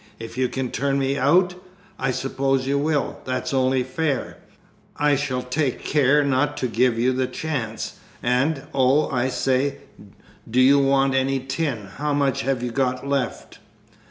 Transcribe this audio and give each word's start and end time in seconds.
"If 0.17 0.35
you 0.35 0.49
can 0.49 0.71
turn 0.71 0.97
me 0.97 1.15
out, 1.15 1.53
I 1.99 2.09
suppose 2.09 2.65
you 2.65 2.79
will 2.79 3.19
that's 3.23 3.53
only 3.53 3.83
fair. 3.83 4.37
I 4.97 5.15
shall 5.15 5.43
take 5.43 5.85
care 5.85 6.23
not 6.23 6.57
to 6.57 6.67
give 6.67 6.97
you 6.97 7.13
the 7.13 7.27
chance. 7.27 7.99
And, 8.23 8.63
oh, 8.73 9.09
I 9.11 9.27
say, 9.27 9.75
do 10.49 10.59
you 10.59 10.79
want 10.79 11.13
any 11.13 11.39
tin? 11.39 11.85
How 11.97 12.13
much 12.13 12.41
have 12.41 12.63
you 12.63 12.71
got 12.71 13.05
left?" 13.07 13.59